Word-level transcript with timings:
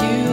give 0.00 0.26
you. 0.26 0.31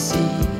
see. 0.00 0.59